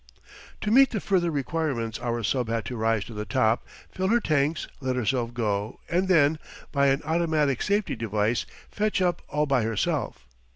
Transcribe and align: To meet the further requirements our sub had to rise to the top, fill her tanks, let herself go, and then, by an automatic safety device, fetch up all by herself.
To 0.61 0.71
meet 0.71 0.89
the 0.89 0.99
further 0.99 1.29
requirements 1.29 1.99
our 1.99 2.23
sub 2.23 2.49
had 2.49 2.65
to 2.65 2.75
rise 2.75 3.03
to 3.05 3.13
the 3.13 3.23
top, 3.23 3.67
fill 3.91 4.07
her 4.07 4.19
tanks, 4.19 4.67
let 4.79 4.95
herself 4.95 5.31
go, 5.31 5.79
and 5.91 6.07
then, 6.07 6.39
by 6.71 6.87
an 6.87 7.03
automatic 7.03 7.61
safety 7.61 7.95
device, 7.95 8.47
fetch 8.71 8.99
up 8.99 9.21
all 9.29 9.45
by 9.45 9.61
herself. 9.61 10.25